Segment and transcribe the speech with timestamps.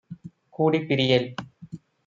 [0.49, 1.29] கூடிப் பிரியேல்.